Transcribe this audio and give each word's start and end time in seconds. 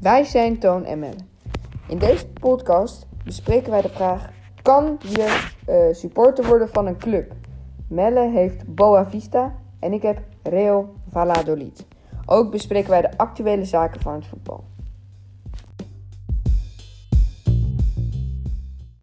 Wij 0.00 0.24
zijn 0.24 0.58
Toon 0.58 0.84
en 0.84 0.98
Melle. 0.98 1.16
In 1.88 1.98
deze 1.98 2.28
podcast 2.28 3.06
bespreken 3.24 3.70
wij 3.70 3.80
de 3.80 3.88
vraag: 3.88 4.30
kan 4.62 4.98
je 5.08 5.48
eh, 5.66 5.94
supporter 5.94 6.46
worden 6.46 6.68
van 6.68 6.86
een 6.86 6.98
club? 6.98 7.32
Melle 7.88 8.30
heeft 8.30 8.74
Boa 8.74 9.06
Vista 9.06 9.54
en 9.80 9.92
ik 9.92 10.02
heb 10.02 10.18
Real 10.42 10.94
Valladolid. 11.10 11.86
Ook 12.26 12.50
bespreken 12.50 12.90
wij 12.90 13.00
de 13.00 13.16
actuele 13.16 13.64
zaken 13.64 14.00
van 14.00 14.14
het 14.14 14.26
voetbal. 14.26 14.64